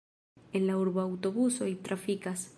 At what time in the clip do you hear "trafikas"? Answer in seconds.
1.89-2.49